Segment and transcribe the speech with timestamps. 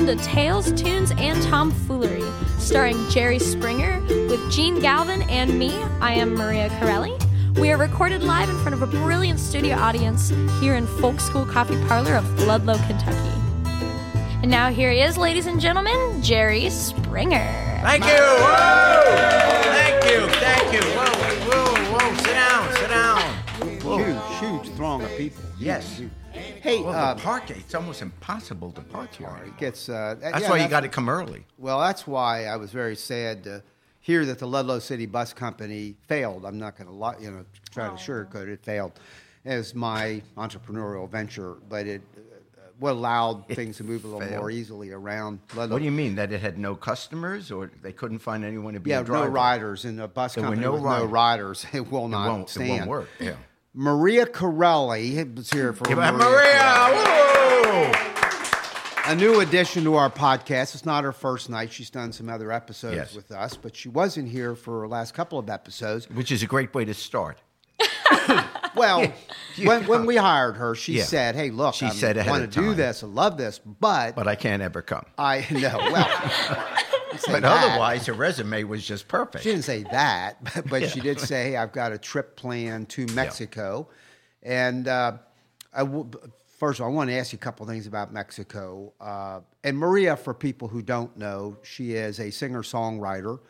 [0.00, 2.22] welcome to Tales, Tunes, and Tomfoolery,
[2.58, 5.74] starring Jerry Springer with Jene Galvin and me.
[6.00, 7.18] I am Maria Corelli.
[7.56, 11.44] We are recorded live in front of a brilliant studio audience here in Folk School
[11.44, 13.28] Coffee Parlor of Ludlow, Kentucky.
[14.40, 17.44] And now here he is, ladies and gentlemen, Jerry Springer.
[17.82, 18.10] Thank you.
[18.10, 19.02] Whoa.
[19.64, 20.26] Thank you.
[20.38, 20.80] Thank you.
[20.96, 21.12] Whoa,
[21.50, 22.16] whoa, whoa.
[22.16, 22.72] Sit down.
[22.76, 23.98] Sit down.
[23.98, 25.42] Huge, huge throng of people.
[25.58, 25.98] Yes.
[25.98, 26.10] Huge.
[26.32, 29.28] Hey, Well, uh, the park, it's almost impossible to park here.
[29.44, 29.88] it gets.
[29.88, 31.44] Uh, That's yeah, why you got to come early.
[31.58, 33.62] Well, that's why I was very sad to
[34.00, 36.44] hear that the Ludlow City Bus Company failed.
[36.44, 38.48] I'm not going to lie, you know, try to sugarcoat it.
[38.50, 38.92] It failed
[39.44, 44.38] as my entrepreneurial venture, but it uh, what allowed things to move a little failed?
[44.40, 45.74] more easily around Ludlow.
[45.74, 46.14] What do you mean?
[46.14, 49.26] That it had no customers or they couldn't find anyone to be Yeah, a no
[49.26, 51.10] riders in a bus There were company no with no riders.
[51.10, 51.66] riders.
[51.72, 53.08] It will It not won't, it won't work.
[53.18, 53.32] Yeah.
[53.72, 56.12] Maria Corelli was here for Give Maria.
[56.18, 57.92] Maria.
[59.06, 60.74] A new addition to our podcast.
[60.74, 61.72] It's not her first night.
[61.72, 63.14] She's done some other episodes Yes.
[63.14, 66.08] with us, but she wasn't here for her last couple of episodes.
[66.10, 67.38] Which is a great way to start.
[68.76, 69.12] Well,
[69.56, 71.04] You when, when we hired her, she Yeah.
[71.04, 73.02] said, "Hey, look, She I said ahead want to do this.
[73.02, 75.04] I love this, but, But I can't ever come.
[75.18, 76.70] I know well."
[77.26, 77.44] But that.
[77.44, 79.44] otherwise, her resume was just perfect.
[79.44, 82.88] She didn't say that, but, but she did say, hey, I've got a trip planned
[82.90, 83.88] to Mexico.
[84.42, 85.18] And uh,
[85.72, 86.10] I w-
[86.58, 88.92] first of all, I want to ask you a couple things about Mexico.
[89.00, 93.40] Uh, and Maria, for people who don't know, she is a singer songwriter.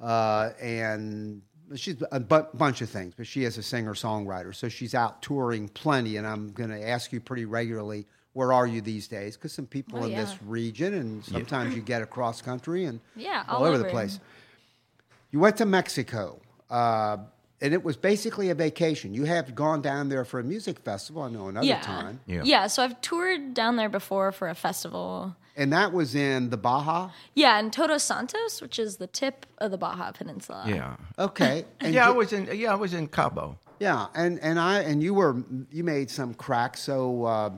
[0.00, 1.42] Uh, and
[1.76, 4.54] she's a bunch of things, but she is a singer songwriter.
[4.54, 6.16] So she's out touring plenty.
[6.16, 9.36] And I'm going to ask you pretty regularly, where are you these days?
[9.36, 10.24] Because some people Oh, in yeah.
[10.24, 14.20] this region, and sometimes you get across country and Yeah, all, all over the place.
[15.32, 17.18] You went to Mexico, uh,
[17.60, 19.14] and it was basically a vacation.
[19.14, 21.80] You have gone down there for a music festival, I know, another yeah.
[21.80, 22.20] time.
[22.26, 22.42] Yeah.
[22.44, 25.36] yeah, so I've toured down there before for a festival.
[25.56, 27.10] And that was in the Baja?
[27.34, 30.64] Yeah, in Todos Santos, which is the tip of the Baja Peninsula.
[30.66, 30.96] Yeah.
[31.18, 31.64] Okay.
[31.80, 32.48] And Yeah, I was in.
[32.54, 33.58] Yeah, I was in Cabo.
[33.78, 37.50] Yeah, and, and I and you were you made some crack so uh,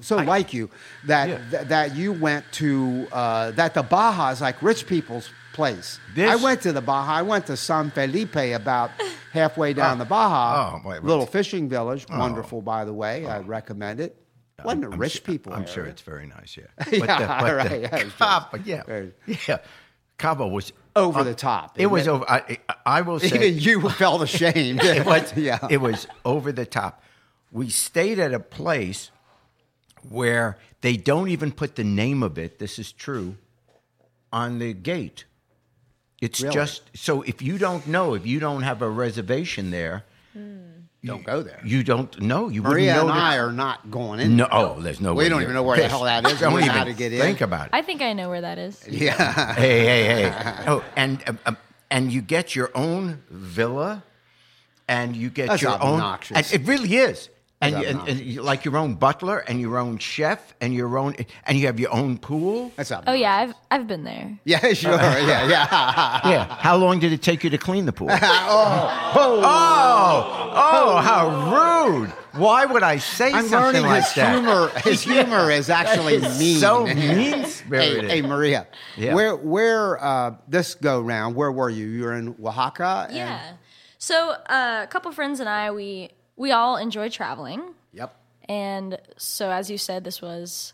[0.00, 0.70] so like you
[1.06, 1.38] that Yeah.
[1.50, 5.98] that, that you went to uh, that the Baja is like rich people's place.
[6.14, 7.12] This- I went to the Baja.
[7.14, 8.90] I went to San Felipe about
[9.32, 10.74] halfway down the Baja.
[10.74, 11.04] Oh, wait, wait.
[11.04, 13.26] little fishing village, wonderful by the way.
[13.26, 14.16] I recommend it.
[14.64, 15.52] Wasn't I'm rich su- people?
[15.52, 16.56] I'm sure it's very nice.
[16.56, 16.64] Yeah.
[16.92, 19.12] Yeah, right, I was Cabo, yeah, Very-
[19.48, 19.58] yeah.
[20.18, 22.10] Cabo was Over uh, the top, It was it?
[22.10, 22.24] over.
[22.26, 24.80] I, I will say Even you felt ashamed.
[24.82, 25.36] it was.
[25.36, 25.58] yeah.
[25.68, 27.02] It was over the top.
[27.52, 29.10] We stayed at a place
[30.10, 32.58] where they don't even put the name of it.
[32.58, 33.36] This is true
[34.32, 35.24] on the gate.
[36.20, 36.54] It's Really?
[36.54, 40.04] just so if you don't know, if you don't have a reservation there,
[41.04, 41.60] Don't go there.
[41.64, 42.48] you don't know.
[42.48, 43.12] You Maria wouldn't know.
[43.12, 44.34] and that- I are not going in.
[44.36, 45.12] no, oh, there's no.
[45.14, 46.40] We way don't you're even know where the hell that is.
[46.40, 47.20] Don't We know even how to get in.
[47.20, 47.70] think about it.
[47.74, 48.82] I think I know where that is.
[48.88, 49.54] Yeah.
[49.54, 50.64] hey, hey, hey.
[50.66, 51.56] Oh, and um,
[51.90, 54.02] and you get your own villa,
[54.88, 56.36] and you get That's your obnoxious.
[56.36, 56.42] own.
[56.42, 57.28] And it really is.
[57.58, 61.58] And, and, and like your own butler and your own chef and your own and
[61.58, 62.70] you have your own pool.
[62.76, 63.04] That's up.
[63.06, 64.38] Oh yeah, I've I've been there.
[64.44, 64.92] Yeah, sure.
[64.92, 66.20] Yeah, yeah.
[66.30, 66.44] Yeah.
[66.56, 68.08] How long did it take you to clean the pool?
[68.12, 72.10] oh, oh, oh, how rude!
[72.32, 74.32] Why would I say I'm something learning like his that?
[74.34, 74.68] humor.
[74.84, 76.60] His humor is actually mean.
[76.60, 78.10] So mean hey, spirited.
[78.10, 78.66] hey, Maria.
[78.96, 79.14] Yeah.
[79.14, 81.34] Where, where uh, this go round?
[81.34, 81.86] Where were you?
[81.86, 83.06] You were in Oaxaca.
[83.08, 83.40] and- Yeah.
[83.98, 88.14] So uh, a couple friends and I, we we all enjoy traveling, Yep.
[88.48, 90.72] and so as you said, this was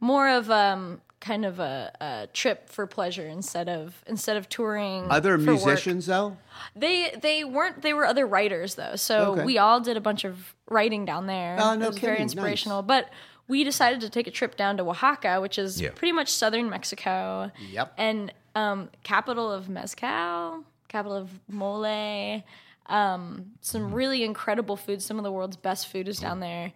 [0.00, 5.10] more of um kind of a, a trip for pleasure instead of instead of touring.
[5.10, 5.64] Other for work.
[5.64, 6.36] musicians though.
[6.76, 7.82] They they weren't.
[7.82, 8.94] They were other writers though.
[8.96, 9.44] So Okay.
[9.44, 11.56] we all did a bunch of writing down there.
[11.58, 12.22] Oh, no it was very kidding.
[12.22, 12.82] inspirational.
[12.82, 13.10] But
[13.48, 15.90] we decided to take a trip down to Oaxaca, which is Yeah.
[15.94, 17.50] pretty much southern Mexico.
[17.70, 17.94] Yep.
[17.96, 22.42] And um, capital of mezcal, capital of mole.
[22.88, 23.94] Um, some Mm-hmm.
[23.94, 25.02] really incredible food.
[25.02, 26.72] Some of the world's best food is down there.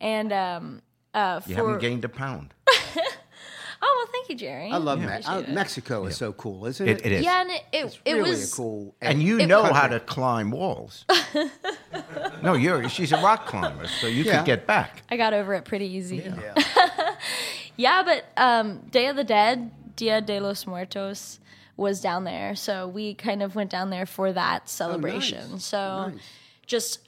[0.00, 0.82] And um,
[1.14, 2.52] uh, You haven't gained a pound.
[2.68, 2.72] oh
[3.82, 4.70] well, thank you, Jerry.
[4.70, 5.52] I love Me- Appreciate uh.
[5.52, 6.04] Mexico.
[6.06, 6.98] Is so cool, isn't it?
[7.00, 7.24] It, it is.
[7.24, 8.94] Yeah, and it it, it really was a cool.
[9.02, 11.04] And you know was- how to climb walls.
[12.42, 14.38] no, you're she's a rock climber, so you Yeah.
[14.38, 15.02] could get back.
[15.10, 16.16] I got over it pretty easy.
[16.18, 16.54] Yeah.
[17.76, 21.40] Yeah, but um, Day of the Dead, Dia de los Muertos,
[21.76, 22.54] was down there.
[22.54, 25.52] So we kind of went down there for that oh, celebration.
[25.52, 25.64] nice.
[25.64, 26.20] So Nice.
[26.66, 27.00] just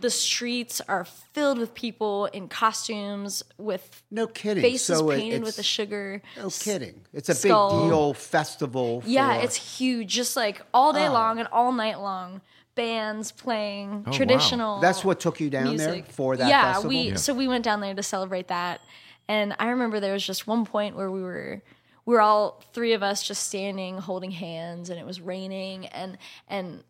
[0.00, 4.62] the streets are filled with people in costumes with No kidding.
[4.62, 6.22] faces so it- painted with the sugar.
[6.36, 7.00] No kidding.
[7.12, 7.80] It's a skull.
[7.82, 9.02] big deal festival.
[9.06, 10.92] Yeah, for- it's huge, just like all Oh.
[10.92, 12.40] day long and all night long.
[12.76, 14.16] Bands playing oh, wow.
[14.16, 14.80] traditional.
[14.80, 16.88] That's what took you down there for that yeah, festival?
[16.90, 17.16] we Yeah.
[17.16, 18.80] so we went down there to celebrate that,
[19.28, 21.62] And I remember there was just one point where we were
[22.06, 26.18] we were all three of us just standing holding hands and it was raining and
[26.48, 26.82] and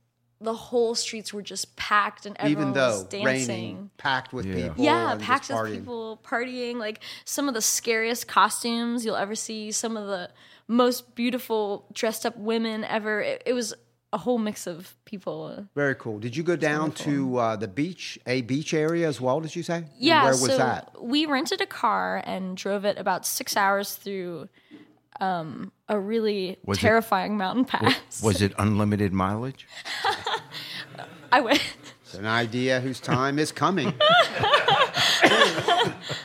[0.43, 3.25] the whole streets were just packed and everyone Even though was dancing.
[3.27, 4.69] raining, packed with Yeah.
[4.69, 4.85] people.
[4.85, 5.79] Yeah, and packed just with partying.
[5.81, 6.77] people partying.
[6.77, 9.71] Like some of the scariest costumes you'll ever see.
[9.71, 10.31] Some of the
[10.67, 13.21] most beautiful dressed up women ever.
[13.21, 13.75] It, it was
[14.15, 15.67] a whole mix of people.
[15.75, 16.19] Very cool.
[16.19, 19.41] Did you go down to uh, the beach, a beach area as well?
[19.43, 19.77] Did you say?
[19.77, 20.91] And Yeah, Where was so that?
[21.03, 24.49] we rented a car and drove it about six hours through
[25.21, 28.23] um, a really Was it- terrifying mountain pass.
[28.23, 29.67] Was it unlimited mileage?
[31.33, 31.63] I went.
[32.03, 33.95] It's an idea whose time is coming.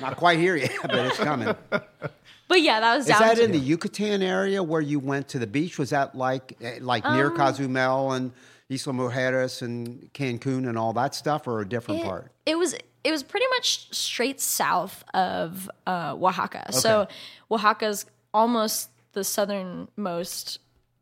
[0.02, 1.54] Not quite here yet, but it's coming.
[1.70, 5.28] But yeah, that was Is down that to in the Yucatan area where you went
[5.30, 5.78] to the beach?
[5.80, 8.32] Was that like eh, like near Um, Cozumel and
[8.70, 12.32] Isla Mujeres and Cancun and all that stuff, or a different it, part?
[12.46, 16.72] it was it was pretty much straight south of uh, Oaxaca.
[16.72, 17.08] So
[17.52, 18.06] Oaxaca's
[18.36, 20.60] almost the southernmost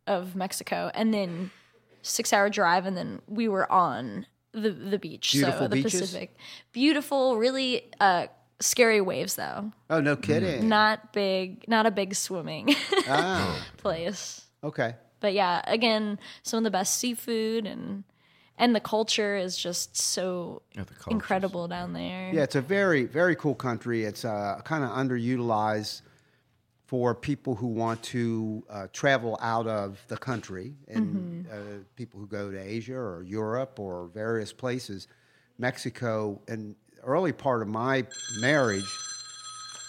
[0.08, 1.50] of Mexico, and then
[2.02, 5.32] six hour drive, and then we were on the the beach.
[5.34, 6.02] Beautiful so the beaches?
[6.02, 6.36] Pacific,
[6.72, 8.28] beautiful, really uh,
[8.60, 9.72] scary waves though.
[9.90, 10.70] Oh, no kidding.
[10.70, 12.76] Not big, not a big swimming
[13.08, 14.46] Ah, place.
[14.64, 14.96] okay.
[15.20, 18.04] But yeah, again, some of the best seafood and
[18.58, 22.32] and the culture is just so Yeah, incredible down there.
[22.32, 24.04] Yeah, it's a very, very cool country.
[24.04, 26.02] It's uh, kind of underutilized
[26.94, 31.56] for people who want to uh, travel out of the country and uh,
[31.96, 35.08] people who go to Asia or Europe or various places.
[35.58, 38.06] Mexico, and early part of my
[38.40, 38.86] marriage,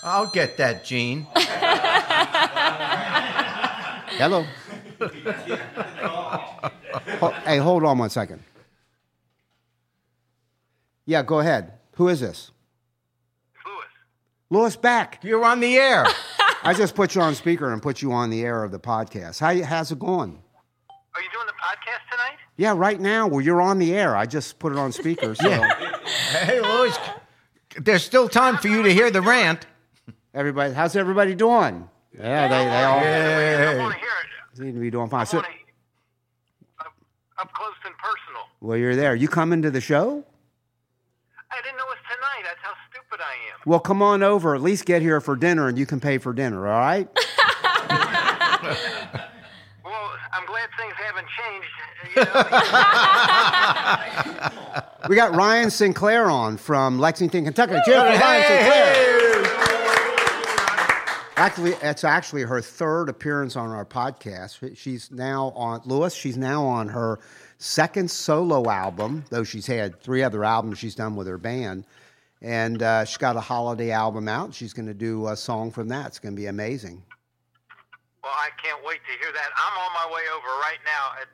[0.03, 1.27] I'll get that, Jene.
[4.17, 4.47] hello.
[7.21, 8.43] Ho- hey, hold on one second.
[11.05, 11.75] Yeah, go ahead.
[11.97, 12.51] Who is this?
[13.67, 13.85] Lewis.
[14.49, 15.21] Louis back.
[15.23, 16.07] You're on the air.
[16.65, 19.39] I just put you on speaker and put you on the air of the podcast.
[19.39, 20.43] How you- how's it going?
[21.15, 22.39] Are you doing the podcast tonight?
[22.57, 24.17] Yeah, right now, well, you're on the air.
[24.17, 25.35] I just put it on speaker.
[25.35, 26.97] So hey, Louis,
[27.79, 29.67] there's still time for you to hear the rant.
[30.33, 31.89] everybody, how's everybody doing?
[32.17, 34.57] Yeah, they, they all I want to hear it.
[34.57, 35.21] seem to be doing fine.
[35.23, 36.93] I So, want to, up,
[37.39, 38.43] up close and personal.
[38.61, 39.15] well, you're there.
[39.15, 40.25] You coming to the show?
[41.51, 42.43] I didn't know it was tonight.
[42.45, 43.54] That's how stupid I am.
[43.67, 44.55] Well, come on over.
[44.55, 46.67] At least get here for dinner, and you can pay for dinner.
[46.69, 47.09] All right?
[49.85, 51.69] Well, I'm glad things haven't changed.
[52.17, 52.31] You know,
[55.11, 57.75] We got Rhyan Sinclair on from Lexington, Kentucky.
[57.85, 59.45] Cheers for Rhyan Sinclair.
[61.37, 64.75] Actually, it's actually her third appearance on our podcast.
[64.77, 66.15] She's now on Lewis.
[66.15, 67.19] She's now on her
[67.59, 71.85] second solo album, though she's had three other albums she's done with her band.
[72.45, 74.53] And uh, she's got a holiday album out.
[74.53, 76.09] She's going to do a song from that.
[76.09, 77.03] It's going to be amazing.
[78.23, 79.49] well, I can't wait to hear that.
[79.57, 81.29] I'm on my way over right now at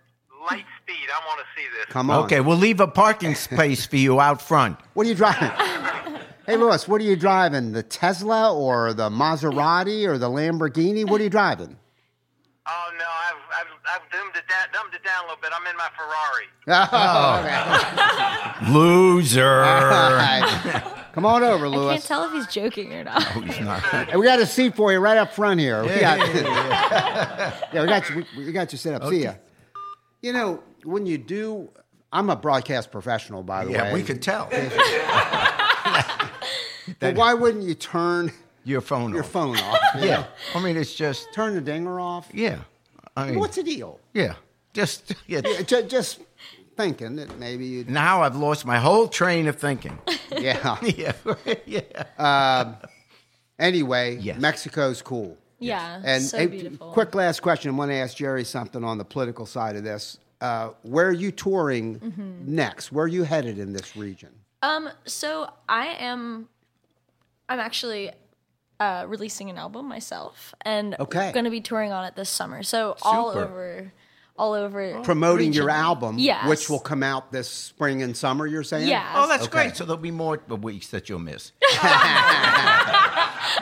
[0.48, 1.08] light speed.
[1.12, 1.86] I want to see this.
[1.86, 2.24] Come on.
[2.26, 4.78] Okay, we'll leave a parking space for you out front.
[4.94, 5.50] What are you driving?
[6.46, 7.72] hey, Louis, what are you driving?
[7.72, 11.04] The Tesla or the Maserati or the Lamborghini?
[11.10, 11.76] What are you driving?
[12.68, 15.50] Oh no, I've I've, I've dumbed it down, dumbed it down a little bit.
[15.54, 16.46] I'm in my Ferrari.
[16.92, 17.40] Oh,
[18.62, 18.72] okay.
[18.72, 19.62] Loser.
[19.62, 20.82] All right.
[21.12, 23.34] Come on over, I can't tell if he's joking or not.
[23.34, 23.80] No, He's not.
[23.82, 25.82] Hey, we got a seat for you right up front here.
[25.82, 28.24] We got, yeah, we got you.
[28.36, 29.08] We, we got you set up.
[29.10, 29.34] See ya.
[30.22, 31.70] You know, when you do,
[32.12, 33.76] I'm a broadcast professional, by the way.
[33.78, 34.48] Yeah, we could tell.
[37.00, 38.32] But why wouldn't you turn
[38.64, 39.30] Your phone your off.
[39.30, 39.78] phone off?
[39.96, 40.16] you Yeah.
[40.20, 40.26] know?
[40.54, 42.28] I mean, it's just, Turn the dinger off.
[42.32, 42.58] yeah.
[43.16, 43.98] I mean, What's the deal?
[44.14, 44.34] yeah.
[44.72, 45.40] Just, yeah.
[45.44, 46.20] Yeah, ju- just
[46.76, 47.84] thinking that maybe you.
[47.88, 49.98] Now I've lost my whole train of thinking.
[50.38, 50.76] Yeah.
[50.82, 51.12] yeah.
[51.66, 52.74] yeah.
[53.58, 54.40] Anyway, Yes.
[54.40, 55.36] Mexico's cool.
[55.58, 56.90] Yeah, And so hey, beautiful.
[56.92, 57.72] quick last question.
[57.72, 60.18] I want to ask Jerry something on the political side of this.
[60.40, 62.54] Uh, where are you touring Mm-hmm.
[62.54, 62.92] next?
[62.92, 64.30] Where are you headed in this region?
[64.62, 66.48] Um, so I am,
[67.50, 68.10] I'm actually
[68.80, 71.30] uh, releasing an album myself, and Okay.
[71.32, 72.62] going to be touring on it this summer.
[72.62, 73.92] So all over,
[74.38, 76.48] all over Promoting your album, Yes.
[76.48, 78.46] which will come out this spring and summer.
[78.46, 78.88] You're saying?
[78.88, 79.12] Yeah.
[79.14, 79.50] Oh, that's Okay.
[79.66, 79.76] great.
[79.76, 81.52] So there'll be more weeks that you'll miss.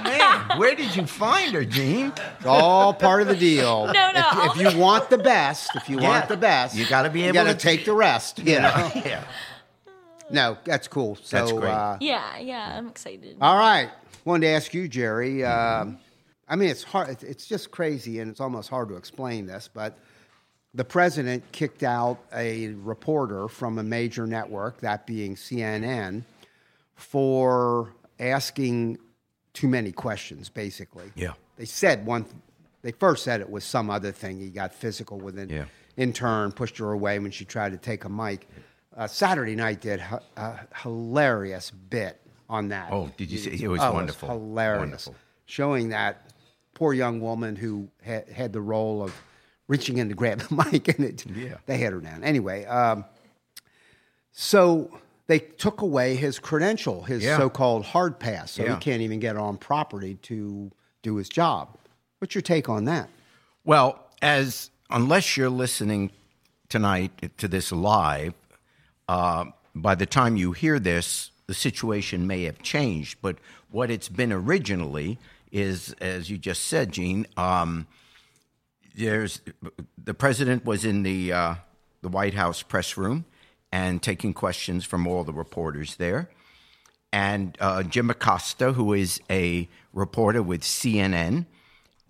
[0.04, 2.16] Man, where did you find her, Jene?
[2.36, 3.86] It's all part of the deal.
[3.92, 6.08] No, no, If, if you want the best, if you Yeah.
[6.08, 8.38] want the best, You gotta be you able gotta take the rest.
[8.38, 8.92] You know?
[8.94, 9.24] yeah.
[10.30, 11.16] No, that's cool.
[11.22, 11.70] So, That's great.
[11.70, 13.36] Uh, Yeah, yeah, I'm excited.
[13.40, 13.90] All right.
[14.24, 15.44] Wanted to ask you, Jerry.
[15.44, 15.98] Um,
[16.48, 17.08] I mean, it's hard.
[17.10, 19.68] it's- It's just crazy, and it's almost hard to explain this.
[19.72, 19.98] But
[20.74, 26.24] the president kicked out a reporter from a major network, that being CNN,
[26.94, 28.98] for asking
[29.54, 31.10] too many questions, basically.
[31.14, 31.32] Yeah.
[31.56, 32.26] They said one.
[32.82, 34.38] They first said it was some other thing.
[34.38, 35.64] He got physical with an Yeah.
[35.96, 38.46] intern, pushed her away when she tried to take a mic.
[38.98, 42.88] Uh, Saturday night did h- a hilarious bit on that.
[42.92, 43.62] Oh, did you see?
[43.62, 44.28] It was Oh, wonderful.
[44.28, 44.80] hilarious.
[44.80, 45.14] Wonderful.
[45.46, 46.32] Showing that
[46.74, 49.14] poor young woman who had, had the role of
[49.68, 51.58] reaching in to grab the mic and it, Yeah.
[51.66, 52.24] they had her down.
[52.24, 53.04] Anyway, um,
[54.32, 54.90] so
[55.28, 57.36] they took away his credential, his Yeah.
[57.36, 58.74] so-called hard pass, so Yeah.
[58.74, 61.76] he can't even get on property to do his job.
[62.18, 63.08] What's your take on that?
[63.64, 66.10] Well, as unless you're listening
[66.68, 68.34] tonight to this live,
[69.08, 73.18] uh, by the time you hear this, the situation may have changed.
[73.22, 73.36] But
[73.70, 75.18] what it's been originally
[75.50, 77.26] is, as you just said, Jene.
[77.38, 77.86] Um,
[78.94, 79.40] there's
[79.96, 81.54] the president was in the uh,
[82.02, 83.24] the White House press room
[83.70, 86.30] and taking questions from all the reporters there.
[87.12, 91.46] And uh, Jim Acosta, who is a reporter with CNN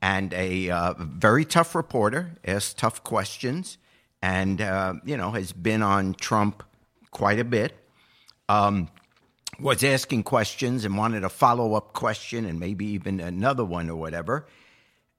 [0.00, 3.78] and a uh, very tough reporter, asks tough questions,
[4.22, 6.62] and uh, you know has been on Trump
[7.18, 7.74] quite a bit.
[8.48, 8.88] Um,
[9.58, 13.96] was asking questions and wanted a follow up question and maybe even another one or
[13.96, 14.46] whatever.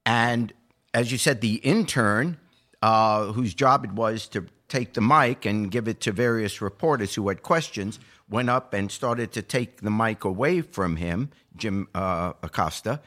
[0.05, 0.53] And
[0.93, 2.37] as you said, the intern,
[2.81, 7.15] uh, whose job it was to take the mic and give it to various reporters
[7.15, 11.89] who had questions, went up and started to take the mic away from him, Jim
[11.93, 13.01] uh, Acosta,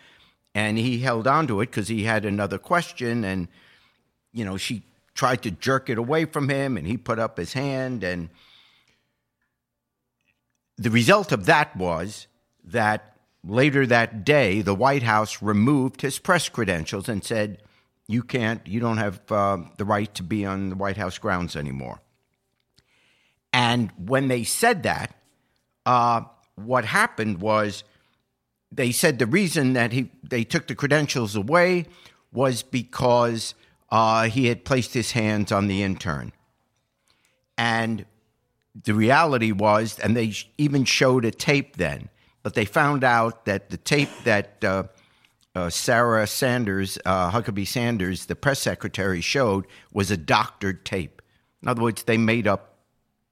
[0.55, 3.25] and he held on to it because he had another question.
[3.25, 3.49] And,
[4.35, 4.83] you know, she
[5.15, 8.05] tried to jerk it away from him, and he put up his hand.
[8.05, 8.29] And
[10.83, 12.27] the result of that was
[12.65, 17.63] that later that day, the White House removed his press credentials and said,
[18.09, 21.57] "You can't, you don't have uh, the right to be on the White House grounds
[21.57, 22.01] anymore."
[23.53, 25.15] And when they said that,
[25.87, 26.23] uh,
[26.57, 27.85] what happened was
[28.71, 31.87] they said the reason that he they took the credentials away
[32.33, 33.55] was because
[33.91, 36.33] uh, he had placed his hands on the intern,
[37.57, 38.05] and
[38.81, 42.09] the reality was, and they even showed a tape then,
[42.43, 44.85] but they found out that the tape that uh,
[45.55, 51.21] uh, Sarah Sanders, uh, Huckabee Sanders, the press secretary, showed was a doctored tape.
[51.63, 52.79] In other words, they made up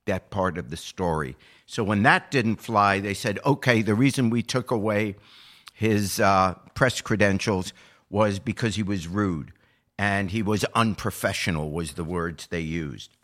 [0.06, 1.36] that part of the story.
[1.66, 5.16] So when that didn't fly, they said, okay, the reason we took away
[5.72, 7.72] his uh, press credentials
[8.10, 9.52] was because he was rude
[9.98, 13.16] and he was unprofessional, was the words they used.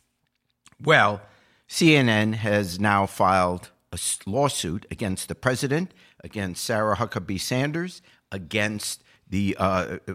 [0.83, 1.21] Well,
[1.69, 5.93] CNN has now filed a lawsuit against the president,
[6.23, 10.15] against Sarah Huckabee Sanders, against the uh, uh,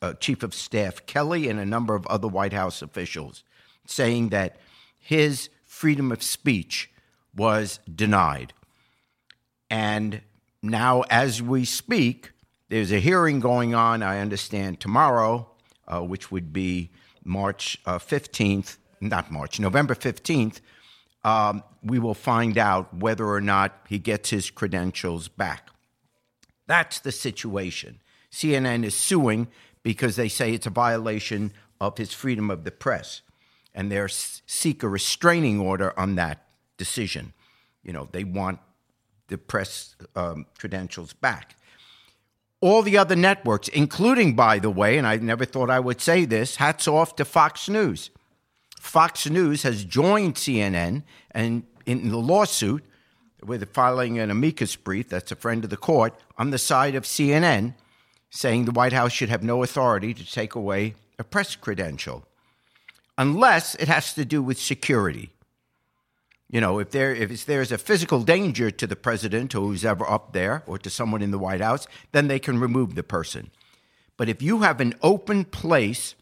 [0.00, 3.42] uh, chief of staff Kelly, and a number of other White House officials,
[3.86, 4.56] saying that
[4.98, 6.90] his freedom of speech
[7.34, 8.52] was denied.
[9.68, 10.20] And
[10.62, 12.30] now, as we speak,
[12.68, 15.50] there's a hearing going on, I understand, tomorrow,
[15.88, 16.90] uh, which would be
[17.24, 20.60] March uh, 15th, not March, November 15th.
[21.24, 25.70] Um, we will find out whether or not he gets his credentials back.
[26.66, 28.00] That's the situation.
[28.30, 29.48] CNN is suing
[29.82, 33.22] because they say it's a violation of his freedom of the press,
[33.74, 37.32] and they seek a restraining order on that decision.
[37.82, 38.60] You know, they want
[39.28, 41.56] the press um, credentials back.
[42.60, 46.24] All the other networks, including, by the way, and I never thought I would say
[46.24, 48.10] this, hats off to Fox News.
[48.82, 52.84] Fox News has joined CNN and in the lawsuit
[53.40, 57.04] with filing an amicus brief that's a friend of the court on the side of
[57.04, 57.74] CNN
[58.28, 62.26] saying the White House should have no authority to take away a press credential
[63.16, 65.30] unless it has to do with security.
[66.50, 70.10] You know, if there if there's a physical danger to the president or who's ever
[70.10, 73.52] up there or to someone in the White House, then they can remove the person.
[74.16, 76.16] But if you have an open place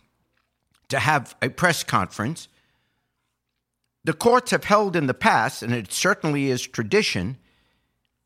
[0.90, 2.48] to have a press conference,
[4.04, 7.36] the courts have held in the past, and it certainly is tradition,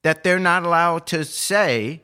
[0.02, 2.02] that they're not allowed to say,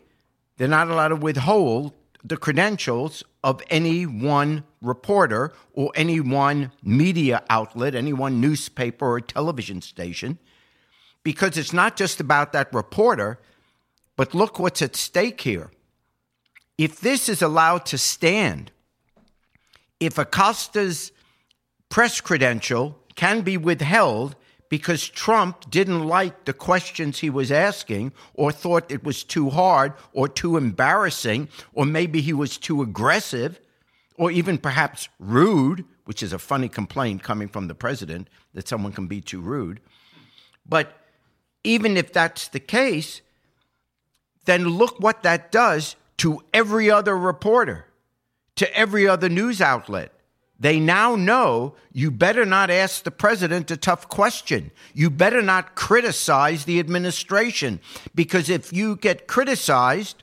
[0.57, 1.93] they're not allowed to withhold
[2.25, 9.21] the credentials of any one reporter or any one media outlet, any one newspaper or
[9.21, 10.39] television station,
[11.23, 13.39] because it's not just about that reporter,
[14.17, 15.71] but look what's at stake here.
[16.77, 18.73] If this is allowed to stand,
[20.01, 21.13] if Acosta's
[21.89, 24.35] press credential can be withheld
[24.71, 29.93] because Trump didn't like the questions he was asking or thought it was too hard
[30.13, 33.61] or too embarrassing, or maybe he was too aggressive
[34.17, 38.93] or even perhaps rude, which is a funny complaint coming from the president that someone
[38.93, 39.81] can be too rude.
[40.65, 40.97] But
[41.65, 43.23] even if that's the case,
[44.45, 47.87] then look what that does to every other reporter,
[48.61, 50.13] to every other news outlet.
[50.59, 54.71] They now know you better not ask the president a tough question.
[54.93, 57.81] You better not criticize the administration
[58.15, 60.23] because if you get criticized,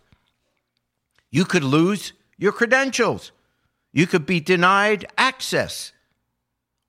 [1.32, 3.32] you could lose your credentials.
[3.92, 5.92] You could be denied access.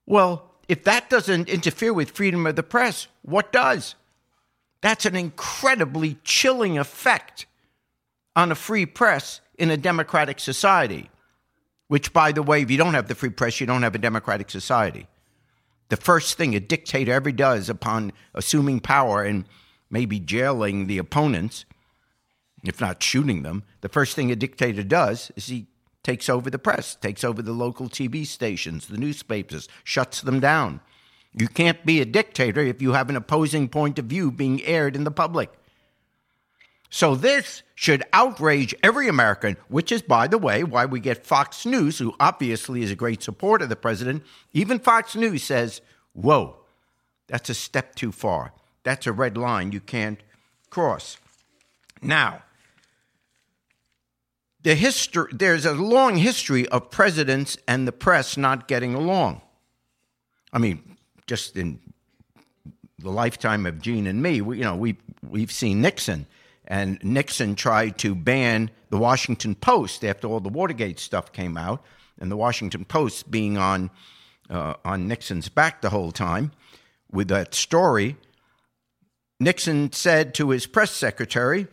[0.05, 3.95] Well, if that doesn't interfere with freedom of the press, what does?
[4.83, 7.47] That's an incredibly chilling effect
[8.37, 11.09] on a free press in a democratic society.
[11.89, 13.99] Which, by the way, if you don't have the free press, you don't have a
[13.99, 15.07] democratic society.
[15.89, 19.47] The first thing a dictator ever does upon assuming power and
[19.91, 21.65] maybe jailing the opponents,
[22.63, 25.67] if not shooting them, the first thing a dictator does is he
[26.03, 30.81] takes over the press, takes over the local TV stations, the newspapers, shuts them down.
[31.33, 34.97] You can't be a dictator if you have an opposing point of view being aired
[34.97, 35.53] in the public.
[36.91, 41.67] So this should outrage every American, which is, by the way, why we get Fox
[41.67, 44.25] News, who obviously is a great supporter of the president.
[44.53, 45.81] Even Fox News says,
[46.15, 46.57] whoa,
[47.27, 48.53] that's a step too far.
[48.85, 50.19] That's a red line you can't
[50.71, 51.19] cross.
[52.01, 52.43] Now,
[54.63, 59.43] the history, there's a long history of presidents and the press not getting along.
[60.53, 61.81] I mean, just in
[62.99, 64.97] the lifetime of Jene and me, we, you know, we,
[65.29, 66.27] we've seen Nixon
[66.69, 71.83] and Nixon tried to ban the Washington Post after all the Watergate stuff came out,
[72.21, 73.91] and the Washington Post being on
[74.51, 76.53] uh, on Nixon's back the whole time
[77.11, 78.17] with that story.
[79.41, 81.67] Nixon said to his press secretary,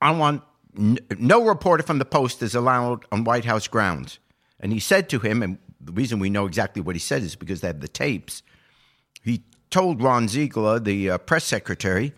[0.00, 0.42] "I want
[0.74, 4.18] no reporter from the Post is allowed on White House grounds."
[4.58, 7.34] And he said to him, and the reason we know exactly what he said is
[7.34, 8.42] because they have the tapes.
[9.22, 12.12] He told Ron Ziegler, the uh, press secretary,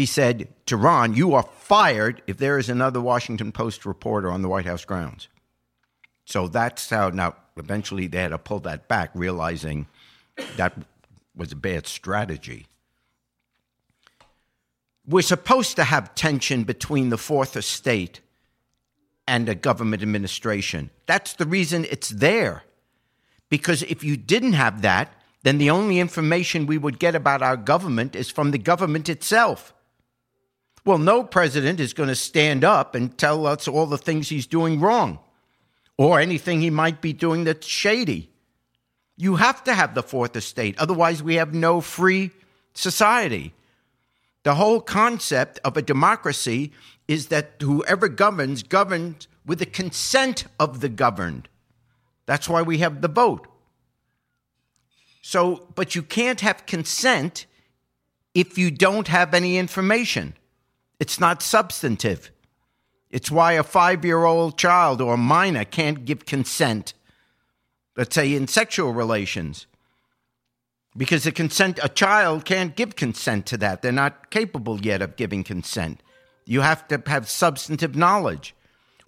[0.00, 4.40] he said to Ron, You are fired if there is another Washington Post reporter on
[4.40, 5.28] the White House grounds.
[6.24, 9.86] So that's how, now, eventually they had to pull that back, realizing
[10.56, 10.72] that
[11.36, 12.66] was a bad strategy.
[15.06, 18.20] We're supposed to have tension between the fourth estate
[19.28, 20.90] and a government administration.
[21.06, 22.62] That's the reason it's there.
[23.50, 27.56] Because if you didn't have that, then the only information we would get about our
[27.56, 29.74] government is from the government itself.
[30.84, 34.46] Well, no president is going to stand up and tell us all the things he's
[34.46, 35.18] doing wrong
[35.98, 38.30] or anything he might be doing that's shady.
[39.16, 42.30] You have to have the fourth estate, otherwise, we have no free
[42.72, 43.52] society.
[44.42, 46.72] The whole concept of a democracy
[47.06, 51.48] is that whoever governs governs with the consent of the governed.
[52.24, 53.46] That's why we have the vote.
[55.20, 57.44] So, but you can't have consent
[58.32, 60.34] if you don't have any information.
[61.00, 62.30] It's not substantive.
[63.10, 66.94] It's why a five year old child or a minor can't give consent,
[67.96, 69.66] let's say in sexual relations.
[70.96, 73.80] Because the consent, a child can't give consent to that.
[73.80, 76.02] They're not capable yet of giving consent.
[76.44, 78.54] You have to have substantive knowledge.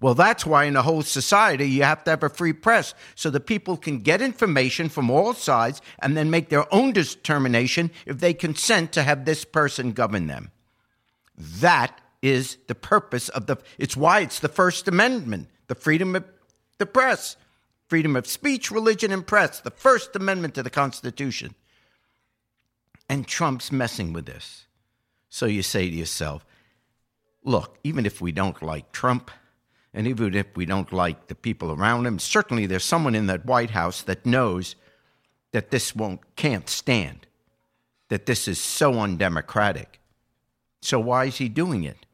[0.01, 3.31] Well, that's why in a whole society you have to have a free press so
[3.31, 8.19] that people can get information from all sides and then make their own determination if
[8.19, 10.51] they consent to have this person govern them.
[11.61, 16.25] That is the purpose of the, it's why it's the First Amendment, the freedom of
[16.79, 17.37] the press,
[17.89, 21.55] freedom of speech, religion, and press, the First Amendment to the Constitution.
[23.09, 24.67] And Trump's messing with this.
[25.29, 26.47] So you say to yourself,
[27.43, 29.31] look, even if we don't like Trump,
[29.93, 33.45] and even if we don't like the people around him, certainly there's someone in that
[33.45, 34.77] White House that knows
[35.53, 37.27] that this won't can't stand,
[38.09, 40.01] that this is so undemocratic.
[40.83, 42.05] So why is he doing it?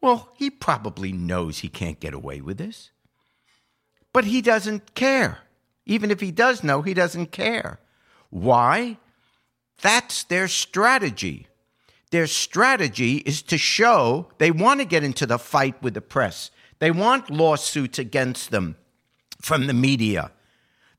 [0.00, 2.90] Well, he probably knows he can't get away with this.
[4.12, 5.38] But he doesn't care.
[5.86, 7.78] Even if he does know, he doesn't care.
[8.30, 8.98] Why?
[9.80, 11.46] That's their strategy.
[12.10, 16.50] Their strategy is to show they want to get into the fight with the press.
[16.78, 18.76] They want lawsuits against them
[19.40, 20.32] from the media.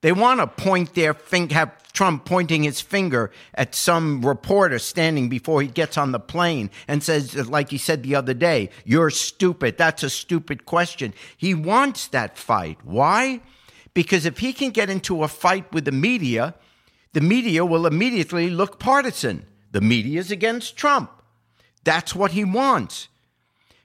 [0.03, 5.29] They want to point their finger, have Trump pointing his finger at some reporter standing
[5.29, 9.09] before he gets on the plane and says, like he said the other day, you're
[9.09, 9.77] stupid.
[9.77, 11.13] That's a stupid question.
[11.37, 12.79] He wants that fight.
[12.83, 13.39] Why?
[13.93, 16.53] Because if he can get into a fight with the media,
[17.13, 19.45] the media will immediately look partisan.
[19.71, 21.11] The media is against Trump.
[21.85, 23.07] That's what he wants.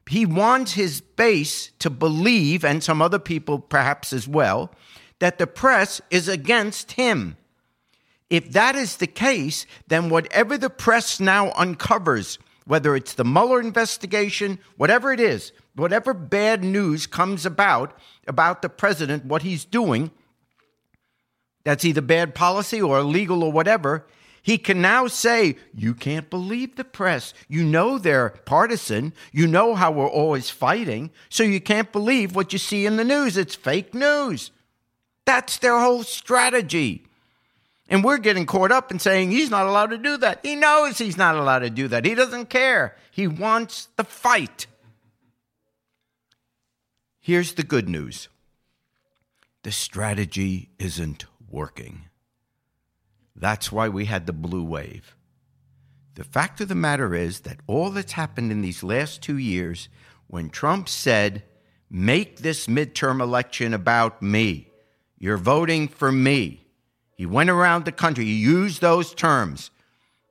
[0.09, 4.73] He wants his base to believe, and some other people perhaps as well,
[5.19, 7.37] that the press is against him.
[8.31, 13.61] If that is the case, then whatever the press now uncovers, whether it's the Mueller
[13.61, 20.11] investigation, whatever it is, whatever bad news comes about about the president, what he's doing,
[21.65, 24.07] that's either bad policy or illegal or whatever,
[24.43, 27.35] he can now say, You can't believe the press.
[27.49, 29.13] You know they're partisan.
[29.33, 31.11] You know how we're always fighting.
[31.29, 33.37] So you can't believe what you see in the news.
[33.37, 34.51] It's fake news.
[35.29, 37.05] That's their whole strategy.
[37.91, 40.41] And we're getting caught up in saying he's not allowed to do that.
[40.43, 42.07] He knows he's not allowed to do that.
[42.07, 42.97] He doesn't care.
[43.11, 44.67] He wants the fight.
[47.21, 48.29] Here's the good news
[49.65, 52.07] the strategy isn't working.
[53.37, 55.15] That's why we had the blue wave.
[56.15, 59.91] The fact of the matter is that all that's happened in these last two years,
[60.27, 61.43] when Trump said,
[61.91, 64.68] make this midterm election about me,
[65.19, 66.65] you're voting for me.
[67.17, 69.71] He went around the country, he used those terms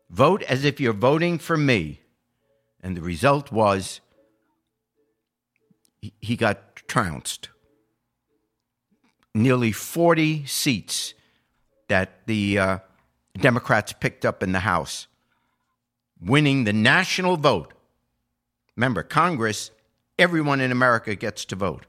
[0.10, 2.02] vote as if you're voting for me.
[2.82, 4.00] And the result was
[6.21, 7.50] he got trounced.
[9.34, 11.13] Nearly 40 seats
[11.89, 12.78] that the uh,
[13.38, 15.08] Democrats picked up in the House,
[16.19, 17.73] winning the national vote.
[18.76, 19.71] Remember, Congress,
[20.17, 21.86] everyone in America gets to vote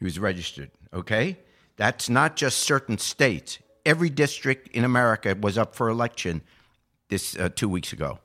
[0.00, 1.38] who's registered, okay?
[1.76, 3.58] That's not just certain states.
[3.84, 6.42] Every district in America was up for election
[7.08, 8.18] this uh, two weeks ago.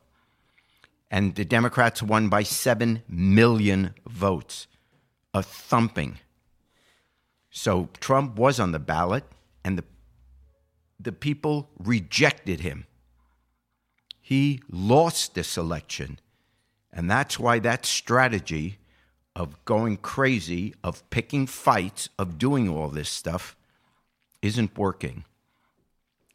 [1.10, 4.68] And the Democrats won by 7 million votes,
[5.34, 6.20] a thumping.
[7.50, 9.24] So Trump was on the ballot,
[9.64, 9.84] and the
[11.00, 12.86] the people rejected him.
[14.22, 16.20] He lost this election.
[16.92, 18.80] And that's why that strategy
[19.38, 23.56] of going crazy, of picking fights, of doing all this stuff
[24.42, 25.26] isn't working.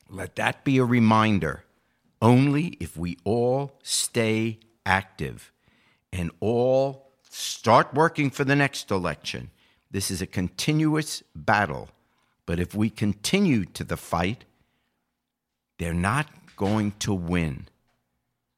[0.09, 1.65] Let that be a reminder.
[2.23, 5.51] Only if we all stay active
[6.13, 9.51] and all start working for the next election.
[9.91, 11.89] This is a continuous battle.
[12.47, 14.45] But if we continue to the fight,
[15.79, 17.67] they're not going to win.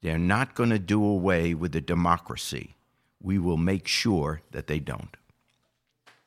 [0.03, 2.75] They're not going to do away with the democracy.
[3.25, 5.17] We will make sure that they don't.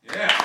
[0.03, 0.36] Yeah.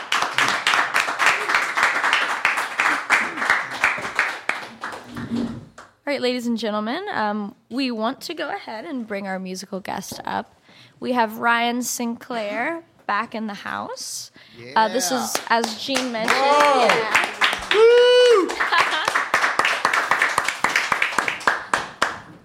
[6.04, 9.80] All right, ladies and gentlemen, um, we want to go ahead and bring our musical
[9.80, 10.54] guest up.
[11.00, 14.30] We have Rhyan Sinclair back in the house.
[14.58, 14.72] Yeah.
[14.76, 16.36] Uh, this is, as Jene mentioned.
[16.36, 17.31] Yeah.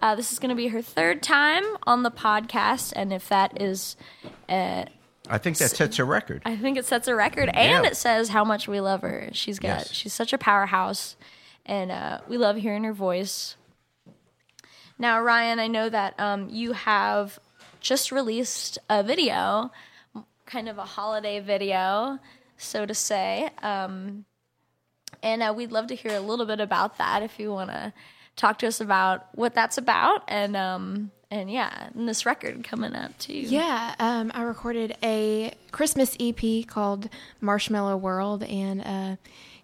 [0.08, 3.62] Uh, this is going to be her third time on the podcast, and if that
[3.62, 3.98] is,
[4.48, 4.86] uh,
[5.30, 6.42] I think that sets a record.
[6.46, 7.90] I think it sets a record, and yeah.
[7.90, 9.28] it says how much we love her.
[9.34, 9.92] She's got, yes.
[9.92, 11.18] she's such a powerhouse,
[11.66, 13.58] and uh, we love hearing her voice.
[14.98, 17.38] Now, Rhyan, I know that um, you have
[17.82, 19.74] just released a video,
[20.46, 22.18] kind of a holiday video,
[22.56, 24.24] so to say, um,
[25.22, 27.92] and uh, we'd love to hear a little bit about that if you want to
[28.38, 32.96] talk to us about what that's about and um and yeah, and this record coming
[32.96, 33.34] up too.
[33.34, 37.10] Yeah, um, I recorded a Christmas EP called
[37.42, 39.16] Marshmallow World, and uh,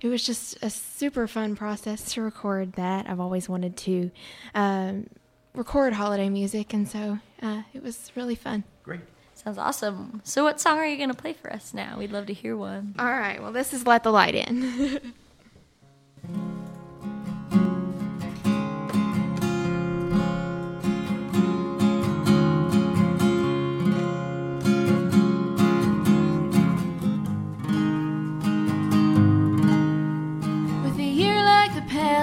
[0.02, 3.10] it was just a super fun process to record that.
[3.10, 4.12] I've always wanted to
[4.54, 5.08] um,
[5.54, 8.66] record holiday music, and so uh, it was really fun.
[8.84, 9.02] Great.
[9.34, 10.22] Sounds awesome.
[10.26, 11.98] So, what song are you going to play for us now?
[11.98, 12.96] We'd love to hear one.
[13.00, 13.42] All right.
[13.42, 15.14] Well, this is Let the Light In.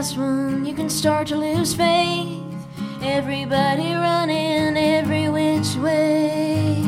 [0.01, 2.43] last one, you can start to lose faith.
[3.03, 6.83] Everybody running every which way.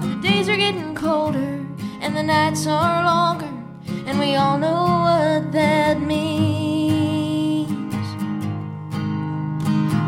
[0.00, 1.66] The days are getting colder
[2.00, 3.52] and the nights are longer,
[4.06, 7.68] and we all know what that means.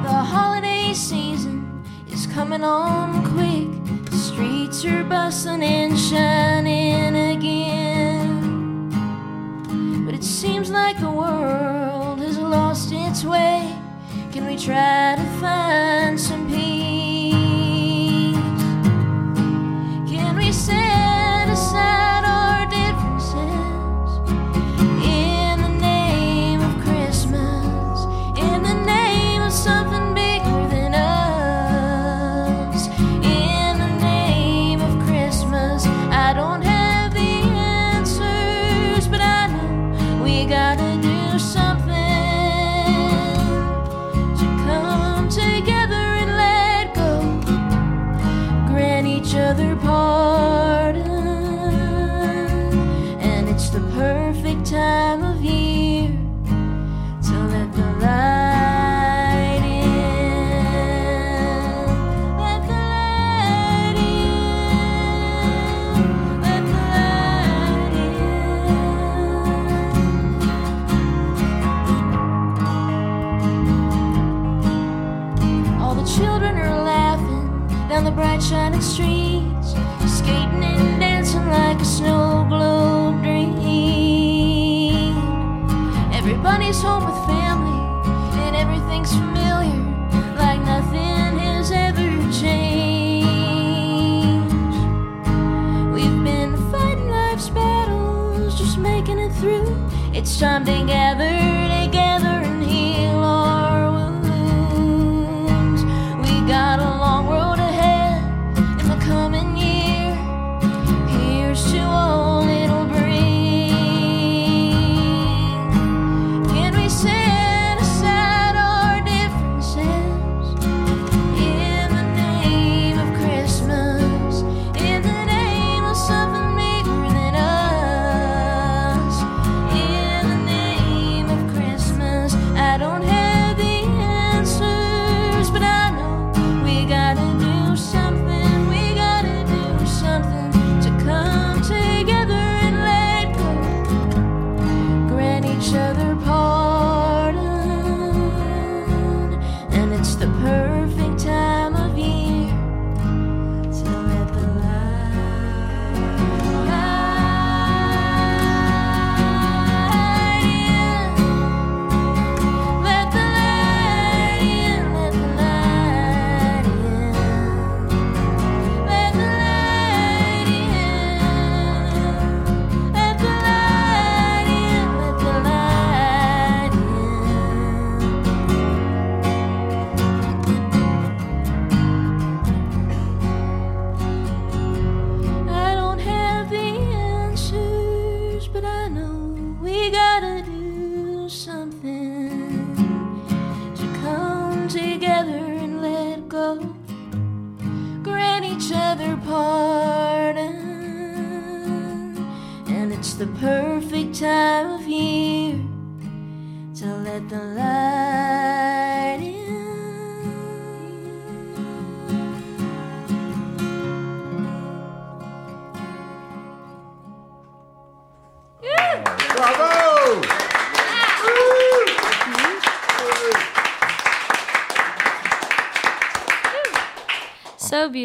[0.05, 3.69] The holiday season is coming on quick.
[4.13, 7.00] The streets are bustling and shining
[13.21, 13.77] its way.
[14.33, 15.90] Can we try to find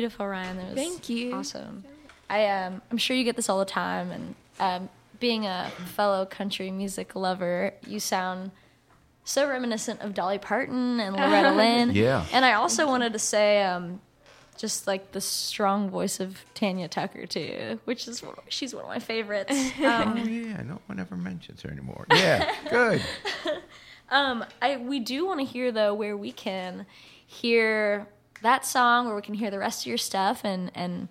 [0.05, 0.55] beautiful, Rhyan.
[0.57, 1.33] That was Thank you.
[1.33, 1.83] Awesome.
[2.29, 4.89] I um, I'm sure you get this all the time, and um,
[5.19, 8.51] being a fellow country music lover, you sound
[9.23, 11.91] so reminiscent of Dolly Parton and Loretta Lynn.
[11.93, 12.25] Yeah.
[12.31, 13.99] And I also wanted to say, um,
[14.57, 18.99] just like the strong voice of Tanya Tucker too, which is she's one of my
[18.99, 19.51] favorites.
[19.81, 22.05] Oh Um, yeah, no one ever mentions her anymore.
[22.11, 23.01] Yeah, good.
[24.09, 26.85] Um, I we do want to hear though where we can
[27.27, 28.07] hear
[28.41, 31.08] that song, where we can hear the rest of your stuff, and and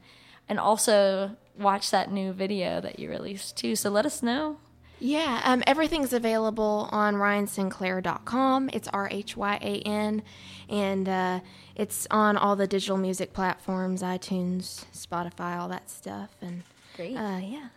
[0.49, 3.77] and also watch that new video that you released too.
[3.77, 4.59] So let us know.
[5.01, 8.71] Yeah, um, everything's available on rhyansinclair.com.
[8.73, 10.23] It's R H Y A N,
[10.69, 11.41] and uh,
[11.75, 16.31] it's on all the digital music platforms iTunes, Spotify, all that stuff.
[16.41, 16.63] And
[16.97, 17.17] Great.
[17.17, 17.69] uh, yeah.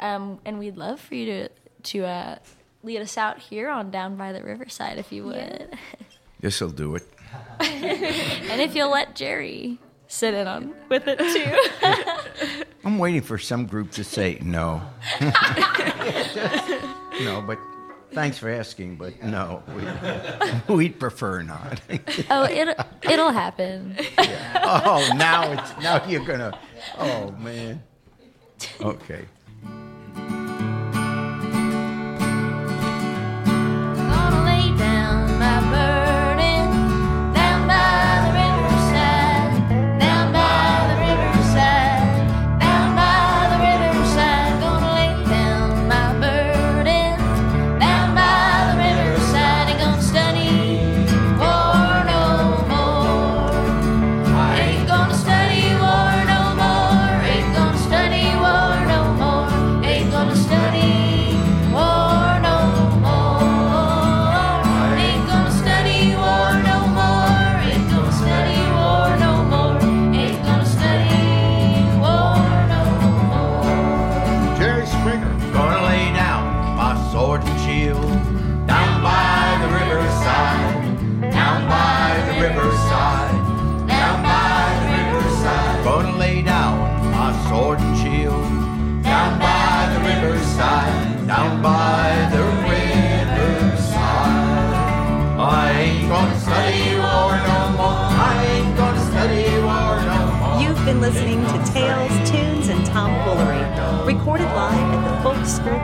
[0.00, 1.48] Um, and we'd love for you to
[1.84, 2.36] to uh,
[2.82, 5.78] lead us out here on Down by the Riverside if you would,
[6.40, 7.02] This'll do it.
[7.60, 12.64] and if you'll let Jerry sit in on with it too.
[12.84, 14.82] I'm waiting for some group to say no.
[17.20, 17.58] no, but
[18.12, 19.62] thanks for asking, but no,
[20.68, 21.80] we, we'd prefer not.
[22.30, 23.96] oh, it it'll happen.
[24.18, 26.58] oh, now it's now you're gonna.
[26.96, 27.82] Oh man.
[28.80, 29.26] Okay.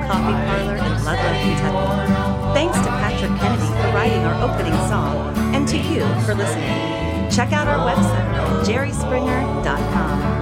[0.06, 2.54] Coffee Parlor in Ludlow, Kentucky.
[2.54, 7.30] Thanks to Patrick Kennedy for writing our opening song, and to you for listening.
[7.30, 10.33] Check out our website, jerryspringer.com.